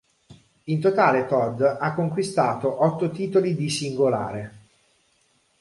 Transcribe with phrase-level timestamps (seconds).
[0.63, 4.51] In totale Todd ha conquistato otto titoli di singolare.